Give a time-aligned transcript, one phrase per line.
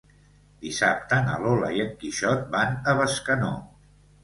[0.61, 3.55] Dissabte na Lola i en Quixot van a Bescanó.